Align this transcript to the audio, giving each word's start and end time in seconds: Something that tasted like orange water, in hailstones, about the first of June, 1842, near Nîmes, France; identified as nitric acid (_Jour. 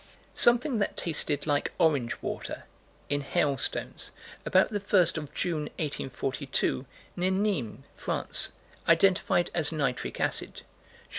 Something 0.33 0.79
that 0.79 0.97
tasted 0.97 1.45
like 1.45 1.71
orange 1.77 2.15
water, 2.23 2.63
in 3.07 3.21
hailstones, 3.21 4.09
about 4.47 4.69
the 4.69 4.79
first 4.79 5.15
of 5.15 5.31
June, 5.35 5.65
1842, 5.77 6.87
near 7.15 7.29
Nîmes, 7.29 7.83
France; 7.93 8.53
identified 8.87 9.51
as 9.53 9.71
nitric 9.71 10.19
acid 10.19 10.63
(_Jour. 10.63 11.01